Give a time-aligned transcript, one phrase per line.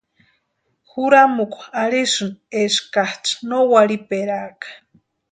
[0.89, 4.67] Juramukwa arhisïni eskaksï no warhiperaaka.